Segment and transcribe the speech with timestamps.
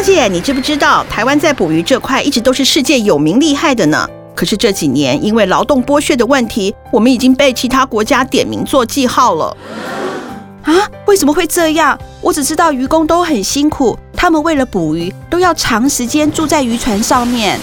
[0.00, 4.08] 大姐，你知不知道台湾在捕鱼这块一直都是世界有名厉害的呢？
[4.34, 9.54] 可是这几年因为劳动剥削的问题，我们已经被其他国家点名做记号了。
[10.62, 10.72] 啊？
[11.06, 11.98] 为什么会这样？
[12.22, 17.60] 我只知道渔工都很辛苦，他们为了捕鱼都要长时间住在渔船上面。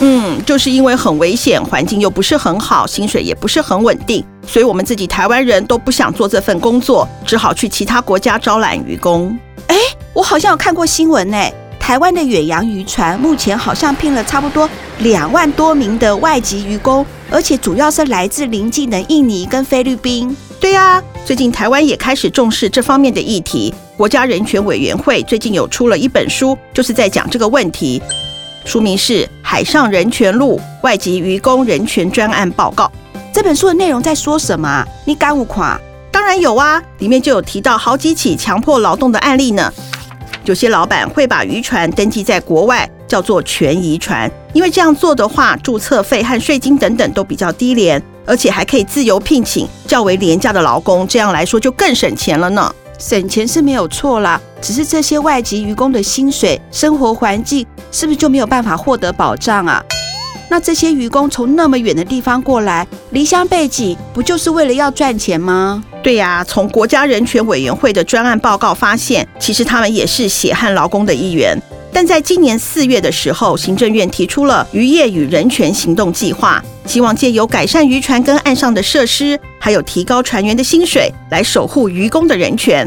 [0.00, 9.34] 嗯，就是因为很危险，环境又不是很好，薪水也不是很稳定，所以我们自己台湾人都不想做这份工作，只好去其他国家招揽渔工。
[9.68, 9.76] 哎，
[10.12, 11.38] 我好像有看过新闻呢，
[11.82, 20.34] 台湾的远洋渔船目前好像聘了差不多两万多名的外籍渔工，而且主要是来自邻近的印尼跟菲律宾。
[20.60, 28.00] 对呀，最近台湾也开始重视这方面的议题，国家人权委员会最近有出了一本书，就是在讲这个问题。
[28.64, 32.84] 书名是《海上人权路：外籍渔工人权专案报告》。
[33.34, 34.86] 这本书的内容在说什么？
[35.04, 35.76] 你敢无夸？
[36.12, 39.72] 当然有啊，里面就有提到好几起强迫劳动的案例呢。
[40.44, 52.74] 有些老板会把渔船登记在国外，叫做全遗船，因为这样做的话，注册费和税金等等都比较低廉，而且还可以自由聘请较为廉价的劳工，这样来说就更省钱了呢。
[52.98, 59.82] 省钱是没有错啦，只是这些外籍渔工的薪水、生活环境是不是就没有办法获得保障啊？
[60.52, 65.82] 那这些渔工从那么远的地方过来，离乡背井，不就是为了要赚钱吗？
[66.02, 71.58] 对呀，从国家人权委员会的专案报告发现，其实他们也是血汗劳工的一员。
[71.90, 82.86] 但在今年四月的时候，行政院提出了渔业与人权行动计划，希望借由改善渔船跟岸上的设施，还有提高船员的薪水，来守护渔工的人权。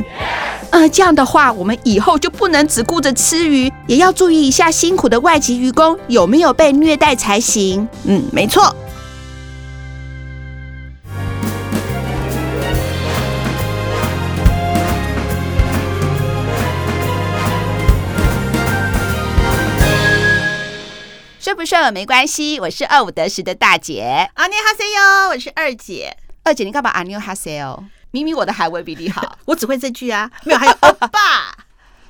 [0.75, 7.87] 呃，这样的话，我们以后就不能只顾着吃鱼，也要注意一下辛苦的外籍渔工有没有被虐待才行。
[8.03, 8.75] 嗯，没错。
[21.39, 24.29] 顺不顺没关系，我是二五得十的大姐。
[24.33, 26.17] 阿妞哈塞哟，我是二姐。
[26.43, 27.81] 二姐，你干嘛阿妞哈塞哟？
[28.15, 30.31] 明明我的韩文比你好， 我只会这句啊。
[30.45, 31.53] 没有，还有 欧巴，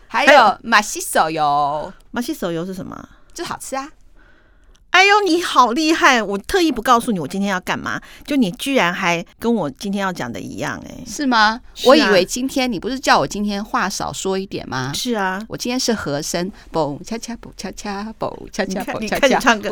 [0.08, 1.92] 还有马西手游。
[2.12, 3.10] 马西手游是什么？
[3.34, 3.90] 就好吃啊。
[4.96, 6.24] 哎呦，你好厉害！
[6.24, 11.60] 我特意不告诉你我今天要干嘛，就你居然还跟我今天要讲的一样，哎，是吗？
[11.74, 14.94] 是啊、我以为今天你不是叫我今天话少说一点吗？
[14.96, 19.00] 是啊，我今天是和声，嘣恰恰嘣恰恰嘣恰恰嘣恰恰。
[19.00, 19.70] 你开始唱歌，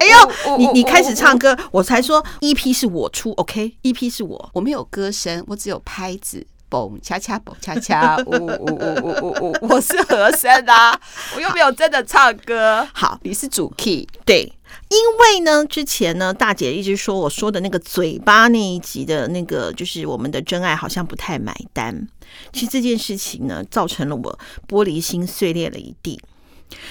[0.00, 6.46] 哎呦，你你开始唱歌，我才说 EP 是我出，OK，EP 是我，我没有歌声，我只有拍子。
[6.68, 9.56] 蹦恰恰蹦恰恰，呜呜呜呜呜呜！
[9.62, 11.00] 我是和声啊，
[11.34, 12.86] 我又没有真的唱歌。
[12.92, 14.52] 好，你是主 key，对，
[14.88, 22.06] 因为呢，之前呢，大姐一直说我说的那个嘴巴那一集的那个，就是我们的真爱好像不太买单。
[22.52, 26.20] 其实这件事情呢，造成了我玻璃心碎裂了一地。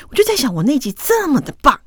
[0.09, 1.79] 我就在想，我那集这么的棒。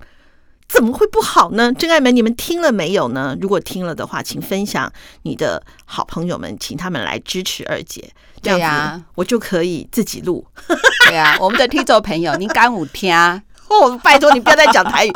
[0.72, 1.72] 怎么会不好呢？
[1.72, 3.36] 真爱们，你们听了没有呢？
[3.40, 4.90] 如果听了的话，请分享
[5.22, 8.10] 你的好朋友们，请他们来支持二姐，
[8.40, 10.46] 这样子我就可以自己录。
[11.08, 13.12] 对呀、啊，我们的听众朋友，您敢有听？
[13.68, 15.12] 哦，拜托你不要再讲台语，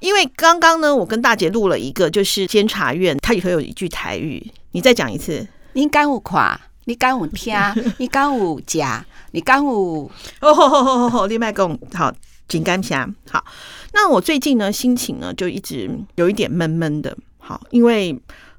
[0.00, 5.46] 因为刚刚呢，我跟大姐录了一个，就是监察院，它里头有一句台语，你再讲一次。
[5.72, 6.60] 您敢有看？
[6.84, 7.54] 你敢有听？
[7.98, 9.04] 你敢有假？
[9.32, 10.10] 你敢有？
[10.40, 11.26] 哦吼吼吼吼吼！
[11.26, 12.12] 另外讲好。
[12.48, 13.44] 紧干侠，好，
[13.92, 18.16] 那我最近呢，心情呢就一直有一点闷闷的，好，因为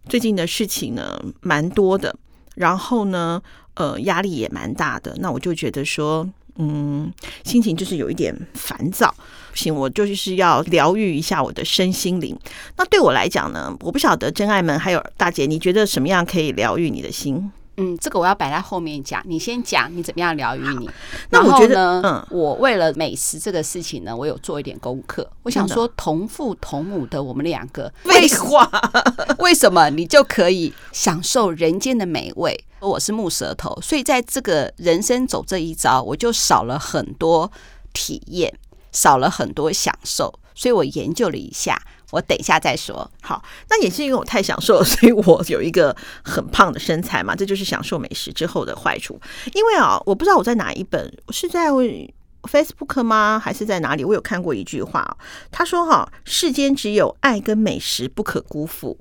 [0.10, 2.14] 最近的事情呢蛮多的，
[2.56, 3.42] 然后呢，
[3.76, 6.28] 呃，压力也蛮大的，那我就觉得说，
[6.58, 7.12] 嗯，
[7.46, 9.14] 心情就是有一点烦躁，
[9.52, 12.38] 不行，我就是要疗愈一下我的身心灵。
[12.76, 17.52] 那对我来讲呢，我不晓得真爱们还有大姐，你觉得什么样可以疗愈你的心？
[17.80, 19.22] 嗯，这个我要摆在后面讲。
[19.26, 20.90] 你先讲，你怎么样疗愈你？
[21.30, 25.30] 那我觉得，嗯，我为了美食这个事情呢，我有做一点功课。
[25.44, 28.68] 我想说，同父同母的我们两个，废话，
[29.38, 32.60] 为什么你就可以享受人间的美味？
[32.80, 37.52] 我是木舌头，所以在这个人生走这一遭，我就少了很多
[37.94, 38.54] 体验，
[38.92, 40.34] 少了很多享受。
[40.56, 41.80] 所以我研究了一下。
[42.12, 43.10] 我等一下再说。
[43.22, 47.36] 好，那也是因为我太享受了， 所以我有一个很胖的身材嘛。
[47.36, 49.20] 这就是享受美食之后的坏处。
[49.54, 51.70] 因为啊，我不知道我在哪一本，是在
[52.44, 53.42] Facebook 吗？
[53.44, 54.06] 还是在哪里？
[54.06, 55.18] 我有看过一句话，
[55.52, 58.98] 他说：“哈，世间只有爱跟美食不可辜负。”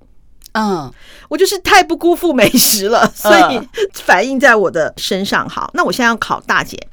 [0.59, 0.91] 嗯，
[1.29, 3.61] 我就是太不辜负美食了，所以
[3.95, 5.49] 反映在我的身上。
[5.49, 6.89] 好，那我现在要考大姐，“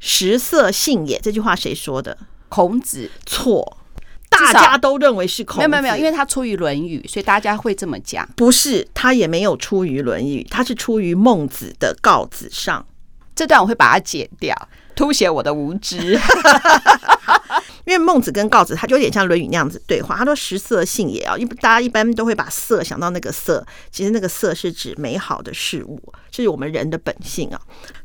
[0.00, 2.16] 食色性也”这句话谁说的？
[2.48, 3.10] 孔子。
[3.26, 3.77] 错。
[4.38, 8.28] 大家都认为是孔子，没有没有没有，因为他出于《论语》，所以大家会这么讲。
[8.36, 12.80] 不是，他也没有出于《论语》，他是出于孟子的《告子上》。
[13.34, 14.54] 这段我会把它剪掉，
[14.98, 16.18] 凸显我的无知。
[17.84, 20.14] 因为孟子跟告子，他就有点像《论语》那样子对话。
[20.14, 25.98] 他说：“食色性也啊，一大家一般都会把色想到那个色，其实那个色是指美好的事物，
[26.30, 27.58] 这是我们人的本性啊。”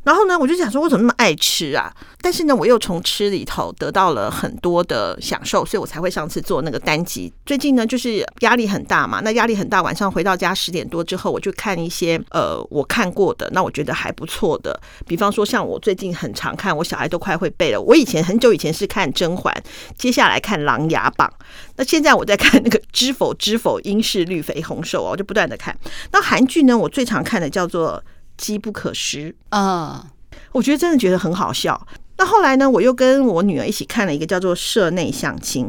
[0.03, 1.93] 然后呢，我就想说，我怎么那么爱吃啊？
[2.21, 7.33] 但是呢，我又从吃里头得到了很多的享受，所以我才会上次做那个单集。
[7.45, 17.81] 最近呢，就是压力很大嘛，那压力很大，晚上回到家十点多之后，我就看一些呃我看过的，那我觉得还不错的，比方说像我最近很常看，我小孩都快会背了。
[17.81, 19.53] 我以前很久以前是看甄嬛。
[19.97, 21.31] 接下来看《琅琊榜》，
[21.77, 25.77] 那现在我在看那个《知否知否，应是绿肥红瘦》哦，我就不断的看。
[26.11, 28.03] 那韩剧呢，我最常看的叫做
[28.37, 30.07] 《机不可失》啊，
[30.51, 31.87] 我觉得真的觉得很好笑。
[32.17, 35.67] 那后来呢，我又跟我女儿一起看了一个叫做《社内相亲》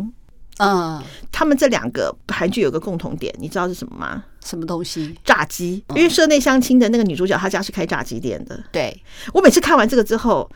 [0.58, 1.02] 嗯，
[1.32, 4.24] 他们这两个韩剧有个共同点，你知道是什么吗？
[4.44, 5.14] 什么东西？
[5.24, 5.82] 炸鸡。
[5.90, 8.62] 因为《社内相亲》的那个女主角，她家是开炸鸡店的。
[8.70, 9.02] 对，
[9.32, 10.50] 我每次看完这个之后。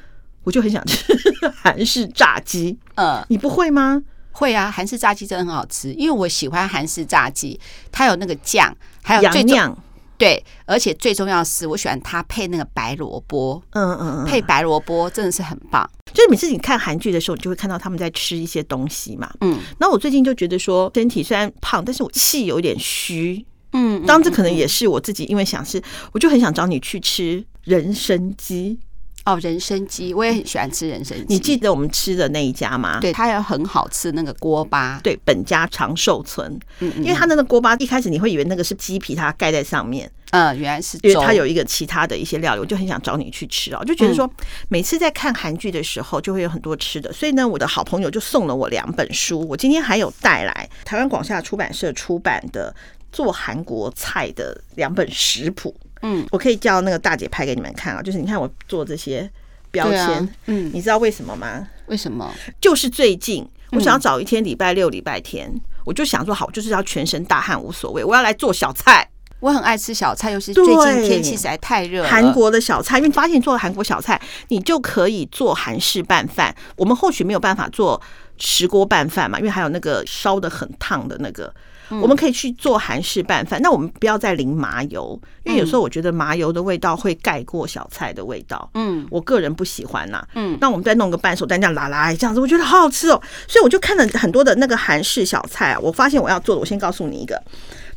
[0.44, 1.04] 我就很想吃
[1.62, 4.02] 韩式炸鸡，呃，你不会吗？
[4.32, 7.58] 会啊，韩式炸鸡真的很好吃，因为我喜欢韩式炸鸡，
[7.90, 9.76] 它有那个酱，还有最酱，
[10.16, 15.88] 对，而且最重要的是，我喜欢它配那个白萝卜，嗯嗯嗯，配白萝卜真的是很棒。
[16.14, 19.58] 就是每次你看韩剧的时候，你就会看到他们在吃一些东西嘛，嗯。
[19.78, 25.82] 那我最近就觉得说，身体虽然胖，但是我气有点虚，嗯，当这可能也是我自己，因为想吃，
[26.12, 28.78] 我就很想找你去吃人参鸡。
[29.28, 31.24] 哦，人参鸡我也很喜欢吃人参鸡。
[31.28, 32.98] 你记得我们吃的那一家吗？
[33.00, 34.98] 对，它有很好吃那个锅巴。
[35.02, 36.50] 对，本家长寿村。
[36.80, 40.10] 嗯，嗯，因为它那个锅巴一开始你会以为那个是鸡皮，它盖在上面。
[40.30, 40.98] 嗯，原来是。
[41.02, 44.30] 因为它有一个其他的一些料理，我就很想找你去吃啊，就觉得说
[44.68, 52.74] 每次在看韩剧的时候就会有很多吃的，所以呢，我的好朋友就送了我两本书，我今天还有带来台湾广夏出版社出版的
[53.12, 55.74] 做韩国菜的两本食谱。
[56.02, 59.30] 嗯，我可以叫那个大姐拍给你们看啊，就是你看我做这些
[59.70, 61.66] 标签，啊、嗯，你知道为什么吗？
[61.86, 62.32] 为什么？
[62.60, 65.52] 就是最近我想要找一天礼拜六、礼拜天，
[65.84, 69.08] 我就想说好，就是要全身大汗无所谓，我要来做小菜。
[69.40, 72.08] 我很爱吃小菜，尤其最近天气实在太热了。
[72.08, 76.54] 韩国的小菜，因为发现做了韩国小菜，你就可以做韩式拌饭。
[76.76, 78.00] 我们或许没有办法做
[78.36, 81.54] 石锅拌饭嘛，因为还有那个烧的很烫的那个。
[81.90, 88.70] 我们可以去做韩式拌饭，那我们不要再淋麻油，因为有时候我觉得麻油的味道会盖过小菜的味道。
[88.74, 90.26] 嗯，我个人不喜欢呐。
[90.34, 93.20] 嗯，那我们再弄个半熟蛋这样拉拉这样子，我觉得好好吃哦。
[93.46, 97.42] 所以我就看了很多的那个韩式小菜啊，我发现我要做的，我先告诉你一个，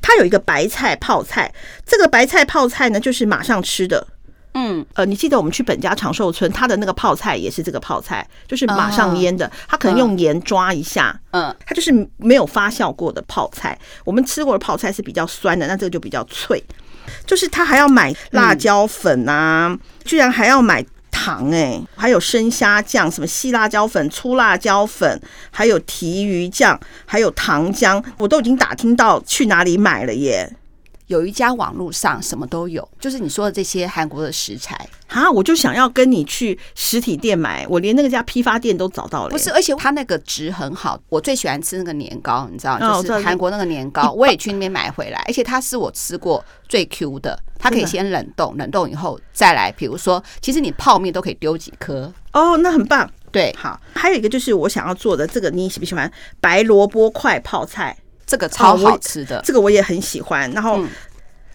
[0.01, 1.53] 它有一个白菜泡菜，
[1.85, 4.07] 这个白菜泡菜呢，就是马上吃的。
[4.53, 13.77] 嗯，呃，你记得我们去本家长寿村，他的那个泡菜也是这个泡菜，就是马上腌的，他可能用盐抓一下，嗯，它就是没有发酵过的泡菜。
[14.03, 16.61] 我们吃过的泡菜是比较酸的，那这个就比较脆。
[17.25, 25.19] 就是他还要买辣椒粉啊，居然还要买糖哎，还有生虾酱，什么细辣椒粉、粗辣椒粉，
[25.49, 30.55] 还有提鱼酱，还有糖浆，我都已经打听到去哪里买了耶。
[31.11, 39.29] 有一家网络上什么都有，就是你说的这些韩国的食材啊，我就想要跟你去实体店买，我连那个家批发店都找到了。
[39.29, 53.11] 不是，而且它那个值很好，我最喜欢吃那个年糕，你知道，就是韩国那个年糕，我也去那边买回来，而且它是我吃过最 Q 的，它可以先冷冻，冷冻以后再来，比如说，其实你泡面都可以丢几颗哦，那很棒。
[53.33, 57.97] 对，好，还有一个就是我想要做的这个，你喜不喜欢白萝卜块泡菜？
[58.31, 60.49] 这个超好吃的，这个我也很喜欢。
[60.51, 60.81] 然后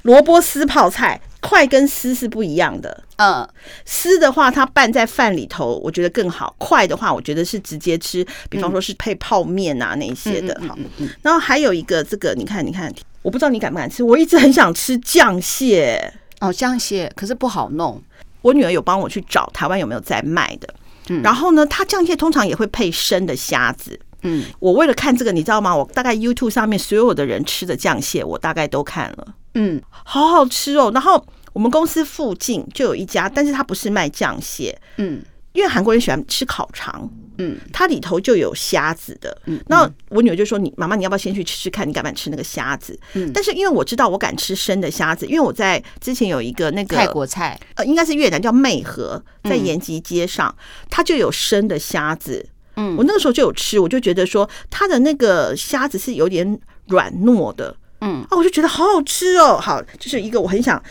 [0.02, 3.02] 萝卜丝泡菜，块跟丝是不一样的。
[3.16, 3.49] 嗯，
[3.87, 6.54] 丝的话，它拌在饭里头，我觉得更好。
[6.59, 10.61] 块的话，我觉得是直接吃，比方说是配泡面啊那些的。
[10.68, 10.76] 好，
[11.23, 12.92] 然后还有一个这个，你看，你看，
[13.23, 16.12] 我不知道你敢不敢吃，我一直很想吃酱蟹。
[16.40, 17.99] 哦，酱蟹可是不好弄。
[18.42, 20.68] 我女儿有帮我去找台湾有没有在卖的。
[21.09, 23.99] 嗯，然后呢，它酱蟹通常也会配生的虾子。
[24.26, 25.75] 嗯，我为了看这个，你知道吗？
[25.75, 29.35] 我大概 YouTube 上面所有的人吃的酱蟹，我大概都看了。
[29.54, 30.90] 嗯，好好吃哦。
[30.92, 34.76] 然后我们公司附近就有一家，但是它不是卖酱蟹。
[34.97, 37.09] 嗯，因为韩国人喜欢吃烤肠。
[37.38, 39.42] 嗯，它里头就有虾子的。
[39.45, 41.87] 嗯，那我女儿就说：“你妈妈，你要不要先去吃吃看？
[41.87, 50.54] 你敢不敢吃那个虾子？”嗯，但是因为我知道我敢吃生的虾子，因为我在之前有一个那个泰国菜，呃，应该是越南叫媚河，在延吉街上，
[50.88, 52.49] 它就有生的虾子。
[52.76, 59.59] 嗯，我那个时候就有吃，我就觉得说它的那个虾子是有点软糯的，嗯啊，我就觉得好好吃哦。
[59.59, 60.83] 好，就是一个我很想，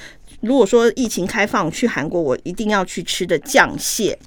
[0.42, 4.18] 如果说疫情开放去韩国，我一定要去吃的酱蟹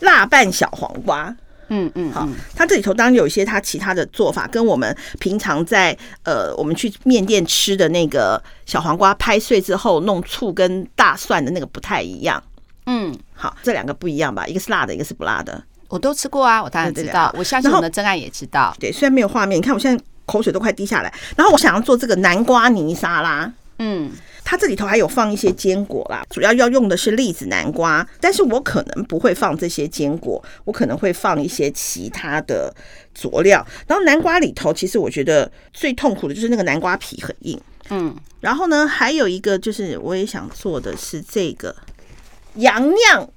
[0.00, 1.36] 辣拌小黄瓜。
[1.68, 12.42] 嗯嗯，好，它这里头当然有一些它其他的做法，跟我们平常在呃我们去面店吃的那个小黄瓜拍碎之后弄醋跟大蒜的那个不太一样。
[12.86, 14.46] 嗯，好，这两个不一样吧？
[14.46, 15.62] 一个是辣的，一个是不辣的。
[15.92, 17.30] 我都吃过啊，我当然知道。
[17.36, 18.74] 我相信我们的真爱也知道。
[18.80, 21.12] 对，虽然没有画面，你看我现在口水都快滴下来。
[21.36, 24.10] 然后我想要做这个南瓜泥沙拉，嗯，
[24.42, 32.74] 它这里头还有放一些坚果啦，主要要用的是栗子南瓜，但是我可能不会放这些坚果，我可能会放一些其他的
[33.14, 33.62] 佐料。
[33.86, 38.16] 然后南瓜里头，其实我觉得最痛苦的就是那个南瓜皮很硬，嗯。
[38.40, 41.76] 然后呢，还有一个就是我也想做的是这个
[42.54, 43.28] 洋酿。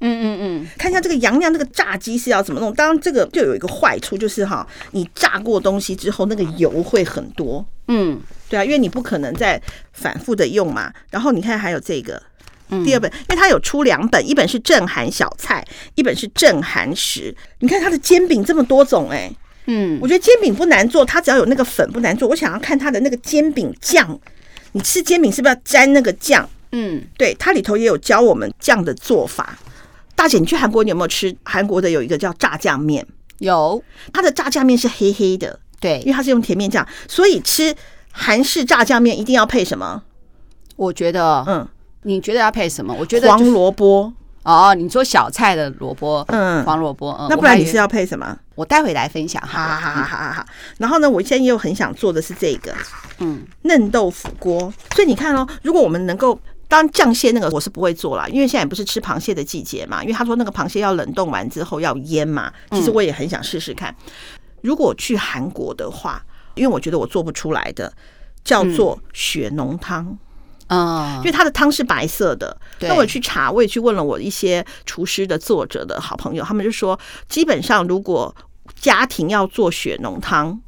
[0.00, 2.74] 嗯嗯嗯，看一下这个洋洋这个炸鸡是要怎么弄？
[2.74, 7.64] 当然这个就有一个坏处，就是哈，你炸过东西之后，那个油会很多。
[7.88, 9.60] 嗯，对啊，因为你不可能再
[9.92, 10.92] 反复的用嘛。
[11.10, 12.20] 然后你看还有这个
[12.84, 17.34] 第二本，因为它有出两本，一本是正韩小菜，一本是正韩食。
[17.60, 19.30] 你看它的煎饼这么多种哎，
[19.66, 22.28] 嗯，我觉得煎饼不难做，它只要有那个粉不难做。
[22.28, 24.18] 我想要看它的那个煎饼酱，
[24.72, 26.48] 你吃煎饼是不是要沾那个酱？
[26.72, 29.58] 嗯，对，它里头也有教我们酱的做法。
[30.14, 33.06] 大姐，你去韩国，你有没有吃韩国的有一个叫炸酱面？
[33.38, 37.74] 有，它的炸酱面是黑黑的，对，因为它是用甜面酱，所以吃
[38.12, 40.02] 韩式炸酱面一定要配什么？
[40.76, 41.68] 我觉得，嗯，
[42.02, 42.94] 你觉得要配什么？
[42.98, 44.12] 我觉得黄萝卜
[44.44, 48.38] 哦，你说小菜的萝卜，嗯，黄萝卜，嗯，那不然你是要配什么？
[48.54, 50.46] 我待会来分享，好好好好好好。
[50.78, 52.72] 然后呢，我现在又很想做的是这个，
[53.18, 54.72] 嗯，嫩豆腐锅。
[54.94, 56.38] 所以你看哦，如果我们能够。
[56.68, 60.02] 当酱蟹那个我是不会做啦，因为现在也不是吃螃蟹的季节嘛。
[60.02, 62.52] 因为他说那个螃蟹要冷冻完之后要腌嘛。
[62.70, 63.94] 其实我也很想试试看。
[64.62, 67.92] 如果去韩国的话，因为我觉得我做不出来的，
[68.44, 70.16] 叫做血浓汤
[70.68, 72.56] 啊，因为它的汤是白色的。
[72.80, 78.34] 那我去查，我也去问了我一些厨师的作者的好朋友，他们就说，基本上如果
[78.80, 80.58] 家庭要做血浓汤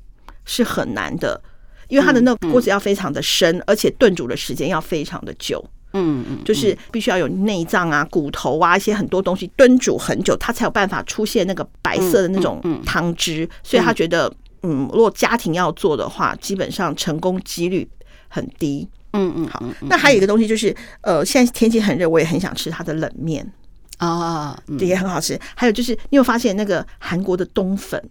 [0.45, 1.41] 是很难的，
[1.89, 5.65] 因为它的那个锅子要非常的深，而且炖煮的时间要非常的久。
[5.97, 13.49] 嗯嗯，就是必须要有内脏啊、骨头啊一些很多东西炖煮很久，它才有办法出现那个白色的那种汤汁。
[13.63, 17.89] 所以他觉得，嗯，如果家庭要做的话，基本上成功几率
[18.29, 18.89] 很低。
[19.13, 19.63] 嗯嗯，好。
[19.89, 23.51] 那还有一个东西就是，呃，现在天气很热，我也很想吃它的冷面
[23.99, 25.39] 啊，也很好吃。
[25.55, 28.03] 还有就是，你有发现那个韩国的冬粉？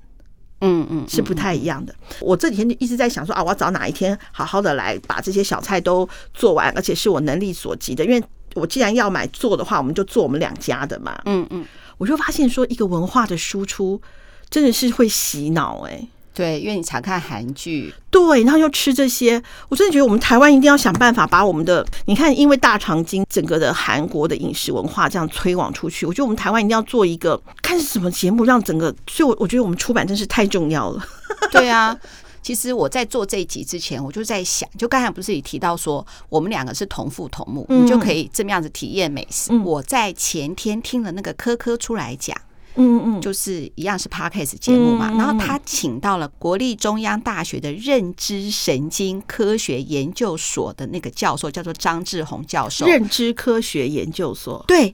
[0.65, 1.93] 嗯嗯，是不太一样的。
[2.19, 8.03] 我这几天就一直在想说啊，我要找哪一天好好的来把这些小菜都做完，而且是我能力所及的。
[8.03, 8.23] 因为
[8.55, 11.17] 我既然要买做的话，我们就做我们两家的嘛。
[11.25, 11.65] 嗯嗯，
[11.97, 14.01] 我就发现说，一个文化的输出
[14.49, 16.07] 真的是会洗脑哎。
[16.35, 31.01] 对，因为你常看韩剧，对，然后又吃这些，我真的觉得我们台湾一定要想办法把我们的，你看，因为大长今整个的韩国的饮食文化这样推广出去，我觉得我们台湾一定要做一个看是什么节目，让整个，所以我我觉得我们出版真是太重要了。
[31.53, 31.97] 对啊，
[32.41, 39.57] 其实我在做这一集之前，我就在想，就刚才不是也提到说，我们两个是同父同母，你就可以这么样子体验美食。
[39.59, 42.35] 我在前天听了那个科科出来讲。
[42.77, 52.85] 嗯嗯，就是一样是 Podcast 节目嘛，然后他请到了国立中央大学的认知神经科学研究所的那个教授，叫做张志宏教授。
[52.85, 54.93] 认知科学研究所，对，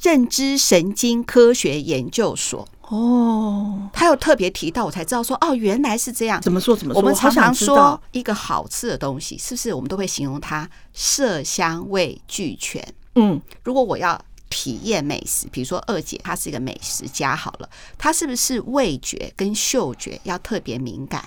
[0.00, 2.66] 认知神经科学研究所。
[2.82, 6.40] 哦，他有特别提到，我才知道说，哦，原来是这样。
[6.40, 6.76] 怎么说？
[6.76, 7.00] 怎么说？
[7.00, 12.86] 我们常常说一个好吃的东西，是不是我们都会形容它色香味俱全？
[13.16, 14.16] 嗯，如果我要。
[14.56, 21.22] 体验美食，比如说二姐她是一个美食家，好了，她是不是味觉跟嗅觉要特别敏感？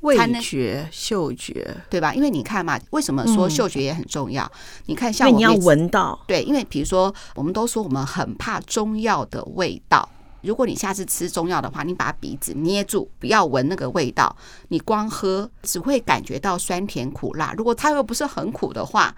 [0.00, 2.12] 味觉、嗅觉，对吧？
[2.12, 4.44] 因为你看嘛，为什么说嗅觉也很重要？
[4.44, 4.52] 嗯、
[4.84, 10.06] 你看，像我们要闻到，对，因为比如说，我们都说我们很怕中药的味道。
[10.42, 14.36] 如果你下次吃中药的话，你把鼻子捏住，不要闻那个味道，
[14.68, 17.54] 你光喝只会感觉到酸甜苦辣。
[17.56, 19.16] 如果它又不是很苦的话。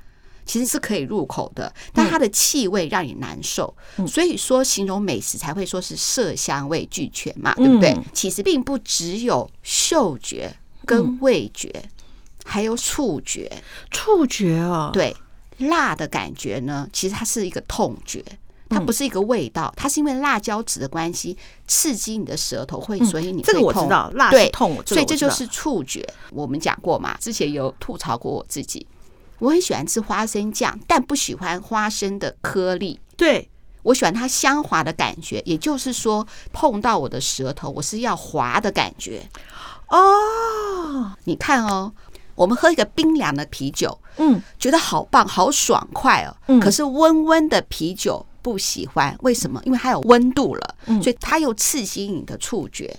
[0.49, 3.73] 其实是可以入口的，但它的气味让你难受，
[4.07, 7.95] 所以说形容美食才会说是色香味俱全嘛，对不对？
[8.15, 10.51] 其实并不只有嗅觉
[10.87, 11.71] 跟味觉，
[12.47, 13.53] 还有触觉。
[13.91, 15.15] 触觉哦，对，
[15.59, 18.25] 辣的感觉呢，其实它是一个痛觉，
[18.71, 21.37] 它不是一个味道，它是因为辣椒籽的关系
[21.67, 23.43] 刺激你的舌头会，所以你。
[23.43, 26.09] 这个我知道，辣是痛，所以这就是触觉。
[26.31, 28.87] 我们讲过嘛，之前有吐槽过我自己。
[29.39, 32.99] 我很喜欢吃花生酱，但不喜欢花生的颗粒。
[33.17, 33.49] 对，
[33.83, 39.29] 我喜欢它香滑的感觉，也就是说碰到我的舌头，我是要滑的感觉。
[39.89, 41.93] 哦，你看哦，
[42.35, 46.37] 我们喝一个冰凉的啤酒，嗯，觉得好棒，好爽快哦。
[46.49, 49.63] 嗯，可是温温的啤酒不喜欢，为什么？
[49.65, 52.99] 因为它有温度了，所以它又刺激你的触觉。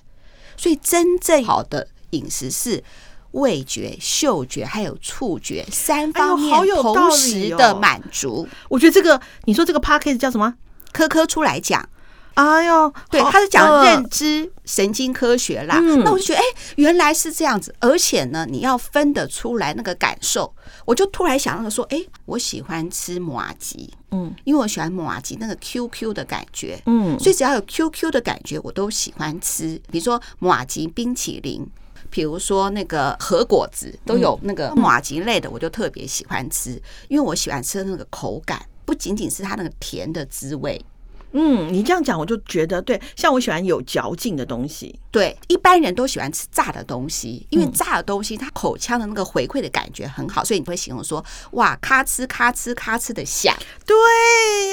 [0.57, 2.83] 所以真正好的饮食是。
[3.31, 8.47] 味觉、嗅觉还有触觉三方面同时的满足。
[8.69, 10.53] 我觉得这个，你说这个 podcast 叫什么？
[10.91, 11.87] 科科出来讲。
[12.35, 15.77] 哎呦，对，他是讲认知神经科学啦。
[15.77, 17.75] 嗯、那我就觉得，哎、欸，原来是这样子。
[17.79, 20.53] 而且呢，你要分得出来那个感受。
[20.85, 29.81] 我就突然想到说，哎、欸，我喜欢吃麻吉，嗯，因为我喜欢麻吉那个 QQ 的感觉，嗯，所以只要有 QQ 的感觉，我都喜欢吃。
[29.91, 31.67] 比如说麻吉冰淇淋，
[32.09, 40.83] 比如说那个核果子，都有那个马吉类的，我就特别喜欢吃，因为我喜欢吃的那个口感，不仅仅是它那个甜的滋味。
[41.31, 44.99] 嗯，你这样讲我就觉得对，像我喜欢有嚼劲的东西。
[45.11, 53.55] 对，一般人都喜欢吃炸的东西，因为炸的东西它口腔的那个回馈的感觉很好，所以你会形容说哇，咔哧咔哧咔哧的响。
[53.85, 53.95] 对，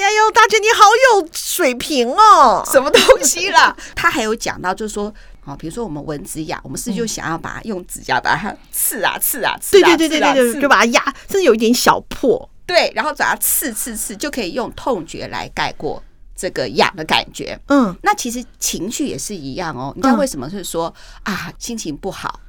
[0.01, 0.85] 哎呦，大姐你好
[1.21, 3.77] 有水平哦，什么东西啦？
[3.93, 5.13] 他还有讲到就是说，
[5.47, 12.49] 啊，比如说我们蚊子咬，我们是就想要把它用指甲把它刺啊刺啊刺啊，对对对对对，就把它压，甚至有一点小破。
[12.65, 16.03] 对，然后把它刺刺刺，就可以用痛觉来盖过。
[16.39, 19.91] 这个痒的感觉，嗯，那其实情绪也是一样哦。
[19.95, 22.39] 你知道为什么是说、嗯、啊，心情不好，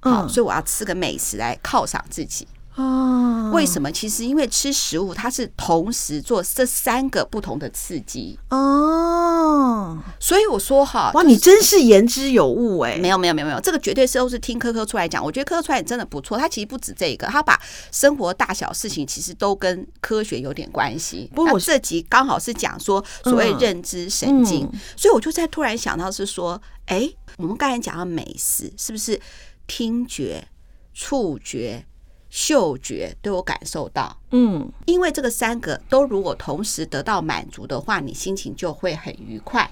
[0.00, 2.48] 好，嗯、所以我要吃个美食来犒赏自己。
[2.76, 3.90] 哦，为什么？
[3.90, 8.38] 其实因为吃食物，它是同时做这三个不同的刺激。
[8.50, 12.98] 哦，所以我说哈，哇，你真是言之有物哎！
[12.98, 15.24] 没有没有没有没有，这个绝对是都是听科科出来讲。
[15.24, 17.58] 我觉得科科出来真的不错，他其实不止这个，他把
[17.90, 21.30] 生活大小事情其实都跟科学有点关系。
[21.34, 29.18] 不过我这集刚好是讲说所谓认知神经，所以我就在突然想到是说，哎，我们刚才讲到美食，是不是
[29.66, 30.46] 听觉、
[30.92, 31.86] 触觉？
[32.28, 39.70] 嗅觉都有感受到，嗯，因为这个三个都如果同时得到满足的话，你心情就会很愉快，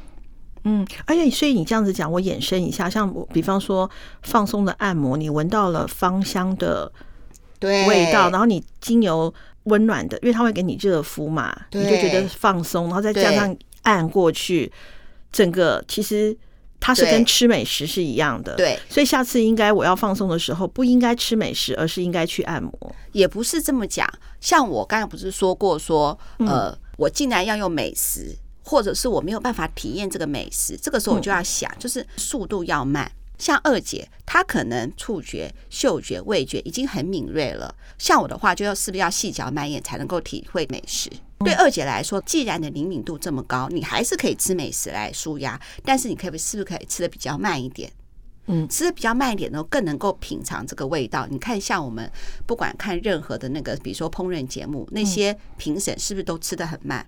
[0.62, 3.90] 嗯，而且所以你这样子讲，我衍生一下，像我比方说
[4.22, 6.90] 放松的按摩，你闻到了芳香的
[7.60, 9.32] 味道，然后你精油
[9.64, 14.72] 温暖的，因为它会给你热敷嘛，你就觉得放松，然后再加上按过去，
[15.32, 16.36] 整个其实。
[16.86, 22.94] 它是跟吃美食是一样的，对，所以下次应该我要放松的时候，不应该吃美食，而是应该去按摩。
[23.12, 24.06] 也不是这么讲，
[24.38, 33.10] 像我刚才不是说过说，呃，我竟然要用美食，或者是我没有办法体验这个美食，这个时候我就要想，就是速度要慢。
[33.38, 41.10] 像二姐，她可能触觉、嗅觉、味觉已经很敏锐了，像我的话，就要是不是要细嚼慢咽才能够体会美食？
[41.44, 47.92] 对二姐来说，既然你的灵敏度这么高，你还是可以吃美食来舒压，但是你可以是不是可以吃的比较慢一点？
[48.46, 51.26] 嗯，吃的比较慢一点呢，更能够品尝这个味道。
[51.30, 52.10] 你看，像我们
[52.46, 57.06] 不管看任何的那个，比如说烹饪节目，那些评审是不是都吃的很慢？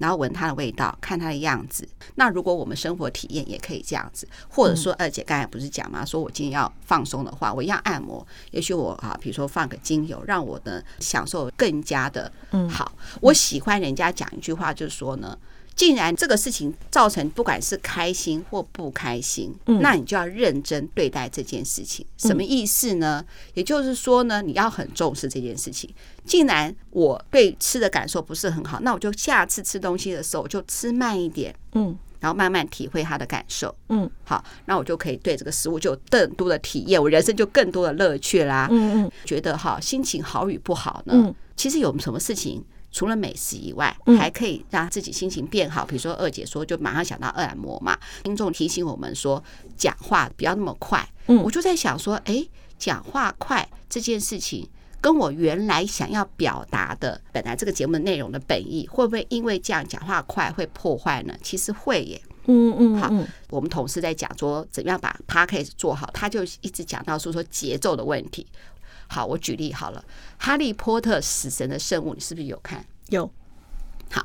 [0.00, 1.88] 然后闻它的味道，看它的样子。
[2.16, 6.04] 那如果我们生活体验也可以这样子，或者说二姐刚才不是讲吗？
[6.04, 8.26] 说我今天要放松的话，我一样按摩。
[8.50, 12.32] 也许我啊，比如说放个精油，让我的享受更加的
[12.68, 12.90] 好。
[13.20, 15.38] 我喜欢人家讲一句话，就是说呢。
[15.74, 22.04] 既然这个事情造成不管是开心或不开心，那你就要认真对待这件事情。
[22.18, 23.24] 什么意思呢？
[23.54, 25.88] 也就是说呢，你要很重视这件事情。
[26.24, 42.62] 既然我对吃的感受不是很好，那我就下次吃东西的时候我就吃慢一点，嗯，然后慢慢体会他的感受，嗯，好，那我就可以对这个食物就有更多的体验，我人生就更多的乐趣啦，嗯嗯，觉得哈心情好与不好呢，其实有什么事情？
[42.92, 45.84] 除了美食以外，还可以让自己心情变好。
[45.84, 47.98] 比如说二姐说，就马上想到二按摩嘛。
[48.24, 49.42] 听众提醒我们说，
[49.76, 51.08] 讲话不要那么快。
[51.26, 52.46] 嗯，我就在想说，哎，
[52.78, 54.68] 讲话快这件事情，
[55.00, 61.34] 跟我原来想要表达的本来这个节目的内容的本意，会不会因为这样讲话快会破坏呢？
[61.42, 62.20] 其实会耶。
[62.46, 63.12] 嗯嗯，好，
[63.50, 68.46] 我们同事在讲说怎么样把 podcast 做好，他就一直讲到说说节奏的问题。
[69.12, 70.04] 好，我举例好了，
[70.38, 72.84] 《哈利波特：死神的圣物》，你是不是有看？
[73.08, 73.28] 有。
[74.08, 74.24] 好，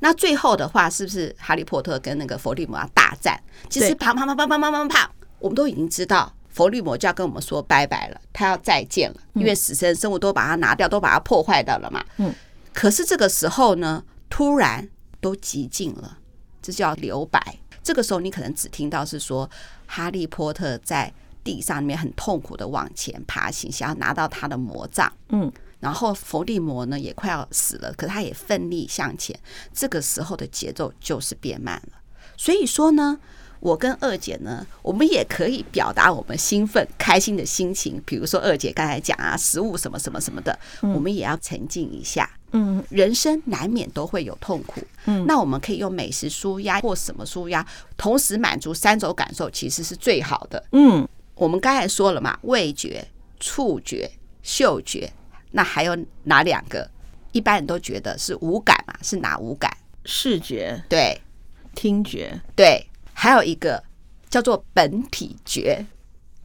[0.00, 3.40] 那最后的话，是不是哈利波特跟那个佛地魔要大战？
[3.70, 12.04] 其实啪啪啪啪啪啪啪啪，我们都已经知道，佛地魔就要跟我们说拜拜了，他要再见了，因为死神生物都把它拿掉，都把它破坏掉了嘛。
[12.16, 12.34] 嗯。
[12.72, 14.88] 可是这个时候呢，突然
[15.20, 16.18] 都寂静了，
[16.60, 17.40] 这叫留白。
[17.84, 19.48] 这个时候你可能只听到是说
[19.86, 21.14] 哈利波特在。
[21.44, 25.12] 地上里面很痛苦的往前爬行，想要拿到他的魔杖。
[25.28, 29.38] 嗯，然后伏地魔呢也快要死了，可他也奋力向前。
[29.72, 31.98] 这个时候的节奏就是变慢了。
[32.36, 33.20] 所以说呢，
[33.60, 38.02] 我跟二姐呢，我们也可以表达我们兴奋、开心的心情。
[38.04, 42.28] 比如说二姐刚才讲啊，食物什么什么什么的，我们也要沉静一下。
[42.52, 44.80] 嗯，人生难免都会有痛苦。
[45.06, 50.64] 嗯，那我们可以用美食舒压或什么舒压，同时满足三种感受，其实是最好的。
[50.72, 51.06] 嗯。
[51.34, 53.06] 我们刚才说了嘛，味觉、
[53.40, 54.10] 触觉、
[54.42, 55.12] 嗅觉，
[55.50, 56.88] 那还有哪两个？
[57.32, 58.94] 一般人都觉得是五感嘛？
[59.02, 59.68] 是哪五感？
[60.04, 61.20] 视觉，对，
[61.74, 63.82] 听觉，对，还有一个
[64.30, 65.84] 叫做本体觉。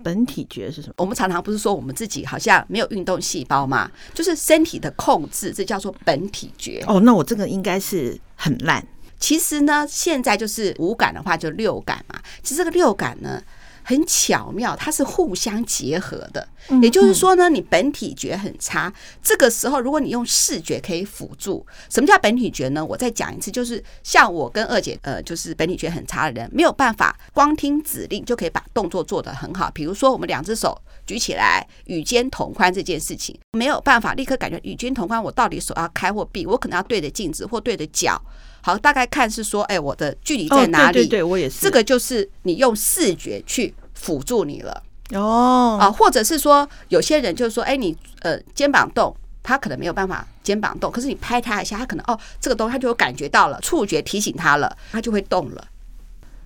[0.01, 0.93] 本体觉是什么？
[0.97, 3.91] 我们常常不是说我们自己好像没有运动细胞吗？
[4.15, 6.83] 就是身体的控制，这叫做本体觉。
[6.87, 8.83] 哦，那我这个应该是很烂。
[9.19, 12.19] 其实呢，现在就是五感的话，就六感嘛。
[12.41, 13.43] 其实这个六感呢。
[13.89, 16.47] 很巧妙，它是互相结合的。
[16.79, 21.65] 也就是说呢，你本体觉很差，这个时候如果你用视觉可以辅助。
[21.89, 22.85] 什么叫本体觉呢？
[22.85, 29.71] 我再讲一次，就是像我跟二姐，呃，就是本体觉很差的人，没有办法光听指令就可以把动作做得很好。
[29.73, 38.21] 比如说，我们两只手举起来，与肩同宽这件事情，没有办法立刻感觉与肩同宽，我到底手要开或闭，我可能要对着镜子或对着脚。
[38.61, 40.93] 好，大概看是说，哎，我的距离在哪里？
[40.93, 41.61] 对对对，我也是。
[41.61, 45.77] 这个就是你用视觉去辅助你了哦。
[45.81, 55.67] 啊，或者是说，有些人就是说，哎，你呃肩膀动，他可能没有办法肩膀动，可是你拍他一下，他可能哦这个东西他就有感觉到了，触觉提醒他了，他就会动了。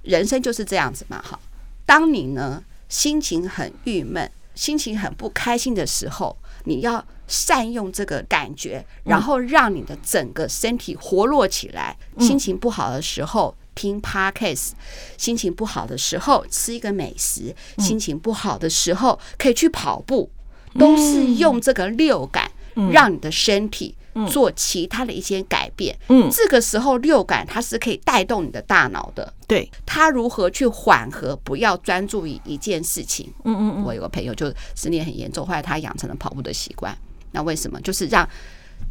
[0.04, 1.22] 人生就是这样子嘛。
[1.22, 1.40] 哈，
[1.86, 7.04] 当你呢心情很郁闷、心情很不开心的时候，你要。
[7.26, 11.98] 善用这个感觉，然后让你的整个身体活络起来。
[12.18, 14.72] 嗯、心情不好的时候听 Podcast，
[15.18, 20.30] 心情不好的时候吃一个美食，嗯、心情不好的时候可以去跑步，
[20.78, 22.52] 都是用这个六感
[22.92, 23.96] 让你的身体
[24.28, 25.98] 做其他的一些改变。
[26.10, 29.34] 嗯，这个时候六感它是可以带动你的大脑的。
[29.48, 33.32] 对，它如何去缓和，不要专注于一件事情。
[33.44, 36.98] 嗯嗯嗯，我有个朋友就失恋很严重，后来他养成了跑步的习惯。
[37.32, 37.82] 那为什么？
[37.82, 38.28] 就是让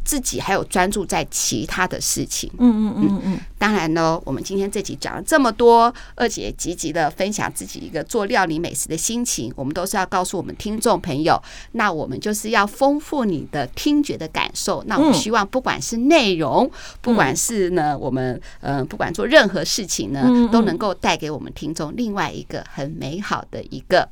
[0.04, 2.50] 自己还有专注在其他的事情。
[2.58, 3.40] 嗯嗯嗯嗯。
[3.56, 11.40] 当然呢，我们今天这集讲了这么多，二姐积极的分享自己一个做料理美食的心情，我们都是要告诉我们听众朋友，
[11.72, 14.82] 那我们就是要丰富你的听觉的感受。
[14.88, 16.68] 那我们希望不管是内容，
[17.00, 24.08] 不管是呢，我们呃，不管做任何事情呢，都能够带给我们听众另外一个很美好的一个。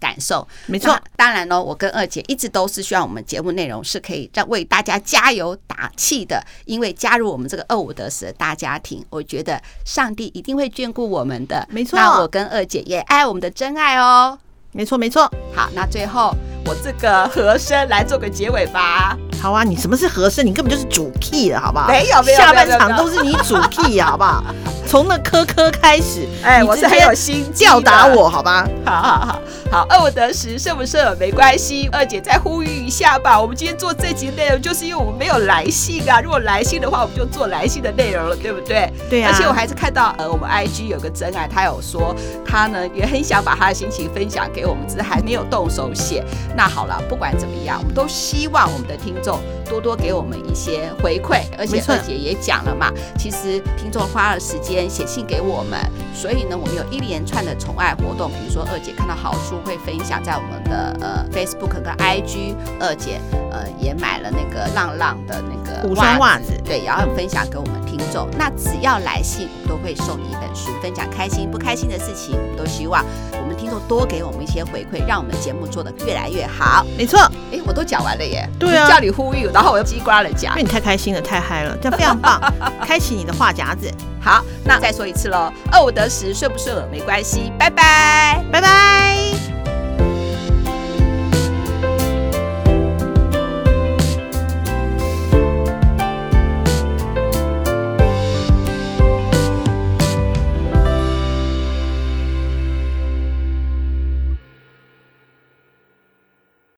[0.00, 11.66] 感受没错，当然呢，我跟二姐一直都是希望我们节目内容是可以让为大家加油打气的，因为加入我们这个二五得十的大家庭，我觉得上帝一定会眷顾我们的。
[11.70, 14.38] 没错，那我跟二姐也爱我们的真爱哦。
[14.72, 15.22] 没错，没错。
[15.54, 16.34] 好，那最后
[16.66, 19.16] 我这个和声来做个结尾吧。
[19.40, 20.44] 好啊，你什么是和声？
[20.44, 21.88] 你根本就是主 key 了，好不好？
[21.88, 24.44] 没有，没有，下半场都是你主 key，好不好？
[24.88, 28.66] 从那科科开始，哎，我是很有心教打我，好吧？
[28.86, 29.40] 好好好。
[29.70, 31.90] 好，二五得十，顺不顺没关系。
[31.92, 33.38] 二姐再呼吁一下吧。
[33.38, 36.22] 我们今天做这集内容，就是因为我们没有来信啊。
[36.22, 38.90] 如果来信的话，我们就做来信的内容了，对不对？
[39.10, 39.30] 对啊。
[39.30, 46.24] 而且我还是看到，呃，我们 IG 有个真爱，他有说他呢也很想把他的心情分享给我们，只是还没有动手写。
[46.56, 51.42] 那好了，不管怎么样，我们都希望我们的听众多多给我们一些回馈。
[51.58, 55.80] 而且二姐也讲了嘛，其实听众花了时间写信给我们，
[56.12, 59.58] 所以呢，我们有一连串的宠爱活动，比如说二姐看到好书。
[59.64, 68.28] 会分享在我们的呃 Facebook 跟 IG，二姐呃也买了那个浪浪的那个五双袜子，对，然后分享给我们听众。
[68.36, 76.84] 那只要来信，我们都会送你一本书，分享开心不开心的事情，我们都希望我们听众多给我们一些回馈，让我们节目做得越来越好。
[76.96, 77.18] 没错，
[77.52, 82.40] 哎，我都讲完了耶，对啊，叫你呼吁，然后我又叽呱了讲，因为你太开心了，太嗨了，这样非常棒，
[82.84, 83.90] 开启你的话匣子。
[84.20, 89.57] 好，那再说一次喽，二五得十，顺不顺耳没关系，拜拜，拜拜。